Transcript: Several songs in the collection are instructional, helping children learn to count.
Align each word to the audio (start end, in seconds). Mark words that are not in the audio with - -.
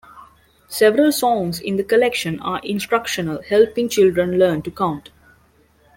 Several 0.67 1.11
songs 1.11 1.59
in 1.59 1.75
the 1.75 1.83
collection 1.83 2.39
are 2.39 2.59
instructional, 2.63 3.39
helping 3.43 3.87
children 3.87 4.39
learn 4.39 4.63
to 4.63 4.71
count. 4.71 5.11